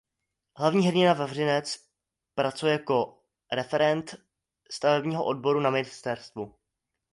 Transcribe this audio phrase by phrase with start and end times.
[0.57, 1.79] Hlavní hrdina Vavřinec
[2.35, 4.15] pracuje jako referent
[4.71, 6.55] stavebního odboru na ministerstvu.